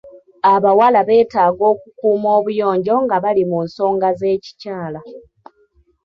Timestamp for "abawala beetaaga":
0.53-1.63